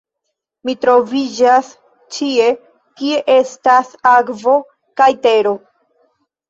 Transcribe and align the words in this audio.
"Mi 0.69 0.73
troviĝas 0.85 1.69
ĉie 2.17 2.49
kie 3.03 3.23
estas 3.37 3.95
akvo 4.17 4.59
kaj 5.03 5.13
tero." 5.29 5.57